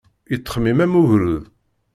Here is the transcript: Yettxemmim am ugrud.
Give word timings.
Yettxemmim 0.31 0.79
am 0.83 0.93
ugrud. 1.01 1.43